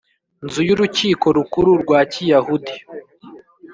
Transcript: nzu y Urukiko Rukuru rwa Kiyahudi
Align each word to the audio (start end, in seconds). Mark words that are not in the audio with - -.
nzu 0.45 0.61
y 0.67 0.71
Urukiko 0.75 1.25
Rukuru 1.35 1.71
rwa 1.81 1.99
Kiyahudi 2.11 2.75